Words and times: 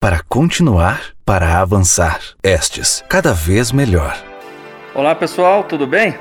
para 0.00 0.22
continuar, 0.26 1.12
para 1.26 1.60
avançar. 1.60 2.20
Estes, 2.42 3.04
cada 3.06 3.34
vez 3.34 3.70
melhor. 3.70 4.16
Olá 4.94 5.14
pessoal, 5.14 5.62
tudo 5.62 5.86
bem? 5.86 6.16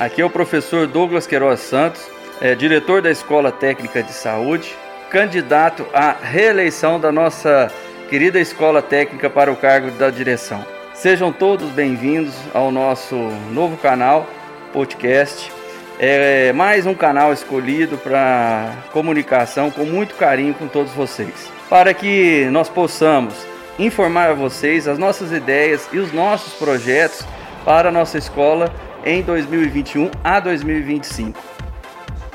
Aqui 0.00 0.22
é 0.22 0.24
o 0.24 0.30
professor 0.30 0.86
Douglas 0.86 1.26
Queiroz 1.26 1.60
Santos, 1.60 2.08
é, 2.40 2.54
diretor 2.54 3.02
da 3.02 3.10
Escola 3.10 3.52
Técnica 3.52 4.02
de 4.02 4.14
Saúde, 4.14 4.74
candidato 5.10 5.86
à 5.92 6.12
reeleição 6.12 6.98
da 6.98 7.12
nossa 7.12 7.70
querida 8.08 8.40
Escola 8.40 8.80
Técnica 8.80 9.28
para 9.28 9.52
o 9.52 9.56
cargo 9.56 9.90
da 9.98 10.08
direção. 10.08 10.64
Sejam 10.94 11.30
todos 11.30 11.68
bem-vindos 11.72 12.34
ao 12.54 12.72
nosso 12.72 13.14
novo 13.52 13.76
canal, 13.76 14.26
podcast. 14.72 15.57
É 16.00 16.52
mais 16.52 16.86
um 16.86 16.94
canal 16.94 17.32
escolhido 17.32 17.98
para 17.98 18.72
comunicação 18.92 19.70
com 19.70 19.84
muito 19.84 20.14
carinho 20.14 20.54
com 20.54 20.68
todos 20.68 20.92
vocês 20.92 21.50
para 21.68 21.92
que 21.92 22.46
nós 22.50 22.68
possamos 22.68 23.34
informar 23.78 24.30
a 24.30 24.34
vocês 24.34 24.88
as 24.88 24.98
nossas 24.98 25.32
ideias 25.32 25.88
e 25.92 25.98
os 25.98 26.12
nossos 26.12 26.54
projetos 26.54 27.24
para 27.64 27.90
a 27.90 27.92
nossa 27.92 28.16
escola 28.16 28.72
em 29.04 29.22
2021 29.22 30.10
a 30.24 30.40
2025. 30.40 31.38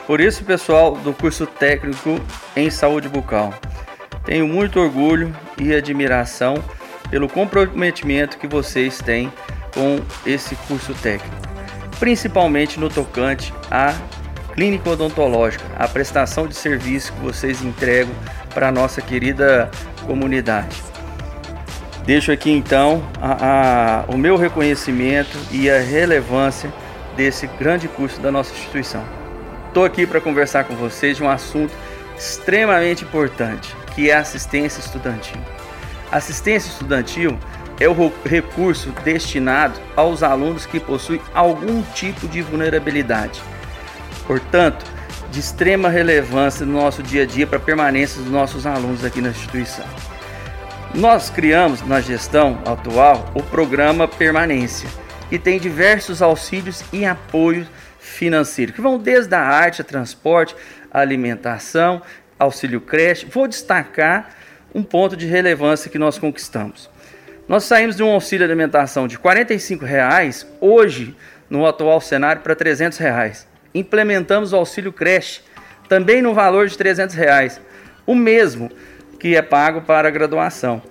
Por 0.05 0.21
isso, 0.21 0.43
pessoal 0.43 0.95
do 0.95 1.13
curso 1.13 1.47
técnico 1.47 2.19
em 2.55 2.69
saúde 2.69 3.09
bucal, 3.09 3.53
tenho 4.25 4.47
muito 4.47 4.79
orgulho 4.79 5.35
e 5.57 5.73
admiração 5.73 6.63
pelo 7.09 7.27
comprometimento 7.27 8.37
que 8.37 8.47
vocês 8.47 8.99
têm 8.99 9.31
com 9.73 9.99
esse 10.25 10.55
curso 10.67 10.93
técnico, 10.95 11.35
principalmente 11.99 12.79
no 12.79 12.89
tocante 12.89 13.53
à 13.69 13.93
clínica 14.53 14.89
odontológica, 14.89 15.65
a 15.77 15.87
prestação 15.87 16.47
de 16.47 16.55
serviço 16.55 17.11
que 17.13 17.19
vocês 17.19 17.61
entregam 17.63 18.13
para 18.53 18.67
a 18.67 18.71
nossa 18.71 19.01
querida 19.01 19.69
comunidade. 20.05 20.81
Deixo 22.05 22.31
aqui 22.31 22.51
então 22.51 23.01
a, 23.21 24.03
a, 24.03 24.13
o 24.13 24.17
meu 24.17 24.35
reconhecimento 24.35 25.37
e 25.51 25.69
a 25.69 25.79
relevância 25.79 26.71
desse 27.15 27.47
grande 27.47 27.87
curso 27.87 28.19
da 28.19 28.31
nossa 28.31 28.53
instituição. 28.53 29.03
Estou 29.67 29.85
aqui 29.85 30.05
para 30.05 30.21
conversar 30.21 30.65
com 30.65 30.75
vocês 30.75 31.17
de 31.17 31.23
um 31.23 31.29
assunto 31.29 31.73
extremamente 32.17 33.03
importante, 33.03 33.75
que 33.95 34.09
é 34.09 34.15
a 34.15 34.19
assistência 34.19 34.79
estudantil. 34.79 35.39
Assistência 36.11 36.69
estudantil 36.69 37.39
é 37.79 37.87
o 37.87 38.11
recurso 38.25 38.91
destinado 39.03 39.79
aos 39.95 40.23
alunos 40.23 40.65
que 40.65 40.79
possuem 40.79 41.21
algum 41.33 41.81
tipo 41.93 42.27
de 42.27 42.41
vulnerabilidade. 42.41 43.41
Portanto, 44.25 44.85
de 45.31 45.39
extrema 45.39 45.89
relevância 45.89 46.65
no 46.65 46.73
nosso 46.73 47.01
dia 47.01 47.23
a 47.23 47.25
dia 47.25 47.47
para 47.47 47.57
a 47.57 47.61
permanência 47.61 48.21
dos 48.21 48.31
nossos 48.31 48.67
alunos 48.67 49.03
aqui 49.03 49.19
na 49.19 49.29
instituição. 49.29 49.85
Nós 50.93 51.31
criamos 51.31 51.81
na 51.81 51.99
gestão 51.99 52.61
atual 52.65 53.31
o 53.33 53.41
programa 53.41 54.07
Permanência, 54.07 54.87
que 55.27 55.39
tem 55.39 55.59
diversos 55.59 56.21
auxílios 56.21 56.83
e 56.93 57.03
apoios 57.03 57.67
financeiros, 57.99 58.75
que 58.75 58.81
vão 58.81 58.99
desde 58.99 59.33
a 59.33 59.41
arte, 59.41 59.81
a 59.81 59.83
transporte, 59.83 60.55
a 60.91 60.99
alimentação, 60.99 61.99
auxílio 62.37 62.79
creche. 62.79 63.25
Vou 63.25 63.47
destacar 63.47 64.35
um 64.75 64.83
ponto 64.83 65.17
de 65.17 65.25
relevância 65.25 65.89
que 65.89 65.97
nós 65.97 66.19
conquistamos. 66.19 66.91
Nós 67.47 67.63
saímos 67.65 67.95
de 67.95 68.03
um 68.03 68.11
auxílio 68.11 68.45
alimentação 68.45 69.07
de 69.07 69.19
45 69.19 69.85
reais, 69.85 70.47
hoje, 70.61 71.15
no 71.49 71.65
atual 71.65 71.99
cenário, 71.99 72.41
para 72.41 72.53
R$ 72.53 72.57
300. 72.57 72.97
Reais 72.97 73.53
implementamos 73.73 74.53
o 74.53 74.55
auxílio 74.55 74.93
creche, 74.93 75.41
também 75.89 76.21
no 76.21 76.33
valor 76.33 76.67
de 76.67 76.77
300 76.77 77.15
reais, 77.15 77.59
o 78.05 78.13
mesmo 78.13 78.69
que 79.19 79.35
é 79.35 79.41
pago 79.41 79.81
para 79.81 80.07
a 80.07 80.11
graduação. 80.11 80.81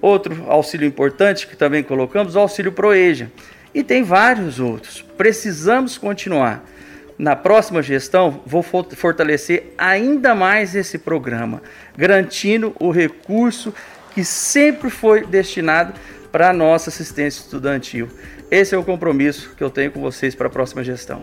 Outro 0.00 0.46
auxílio 0.48 0.86
importante 0.86 1.46
que 1.46 1.56
também 1.56 1.82
colocamos, 1.82 2.34
o 2.34 2.38
auxílio 2.38 2.72
Proeja. 2.72 3.30
E 3.74 3.84
tem 3.84 4.02
vários 4.02 4.58
outros. 4.58 5.02
Precisamos 5.16 5.98
continuar. 5.98 6.64
Na 7.18 7.36
próxima 7.36 7.82
gestão, 7.82 8.40
vou 8.46 8.62
fortalecer 8.62 9.74
ainda 9.76 10.34
mais 10.34 10.74
esse 10.74 10.96
programa, 10.96 11.60
garantindo 11.94 12.74
o 12.80 12.90
recurso 12.90 13.74
que 14.14 14.24
sempre 14.24 14.90
foi 14.90 15.24
destinado 15.24 15.94
para 16.30 16.50
a 16.50 16.52
nossa 16.52 16.90
assistência 16.90 17.40
estudantil. 17.40 18.08
Esse 18.50 18.74
é 18.74 18.78
o 18.78 18.84
compromisso 18.84 19.54
que 19.56 19.62
eu 19.62 19.70
tenho 19.70 19.90
com 19.90 20.00
vocês 20.00 20.34
para 20.34 20.48
a 20.48 20.50
próxima 20.50 20.82
gestão. 20.82 21.22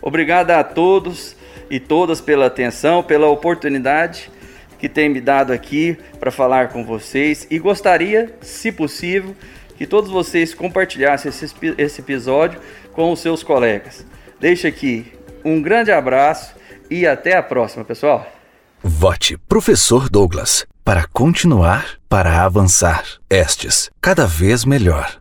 Obrigado 0.00 0.50
a 0.50 0.62
todos 0.62 1.36
e 1.70 1.80
todas 1.80 2.20
pela 2.20 2.46
atenção, 2.46 3.02
pela 3.02 3.26
oportunidade 3.26 4.30
que 4.78 4.88
tem 4.88 5.08
me 5.08 5.20
dado 5.20 5.52
aqui 5.52 5.98
para 6.20 6.30
falar 6.30 6.68
com 6.68 6.84
vocês 6.84 7.46
e 7.50 7.58
gostaria, 7.58 8.32
se 8.40 8.70
possível, 8.70 9.34
que 9.76 9.86
todos 9.86 10.10
vocês 10.10 10.54
compartilhassem 10.54 11.28
esse, 11.28 11.54
esse 11.76 12.00
episódio 12.00 12.60
com 12.92 13.12
os 13.12 13.20
seus 13.20 13.42
colegas. 13.42 14.06
Deixo 14.40 14.66
aqui 14.66 15.12
um 15.44 15.60
grande 15.60 15.90
abraço 15.90 16.54
e 16.90 17.06
até 17.06 17.36
a 17.36 17.42
próxima, 17.42 17.84
pessoal. 17.84 18.37
Vote 18.82 19.36
Professor 19.48 20.08
Douglas 20.08 20.64
para 20.84 21.04
continuar, 21.12 21.98
para 22.08 22.44
avançar. 22.44 23.04
Estes, 23.28 23.90
cada 24.00 24.24
vez 24.24 24.64
melhor. 24.64 25.20